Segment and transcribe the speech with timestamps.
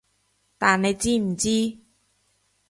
[0.57, 1.77] 但你知唔知？